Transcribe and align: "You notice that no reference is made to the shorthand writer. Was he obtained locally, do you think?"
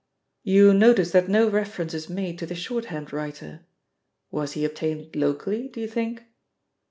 "You 0.41 0.73
notice 0.73 1.11
that 1.11 1.29
no 1.29 1.47
reference 1.47 1.93
is 1.93 2.09
made 2.09 2.39
to 2.39 2.47
the 2.47 2.55
shorthand 2.55 3.13
writer. 3.13 3.67
Was 4.31 4.53
he 4.53 4.65
obtained 4.65 5.15
locally, 5.15 5.67
do 5.67 5.79
you 5.79 5.87
think?" 5.87 6.23